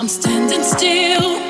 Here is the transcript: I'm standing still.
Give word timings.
I'm 0.00 0.08
standing 0.08 0.64
still. 0.64 1.47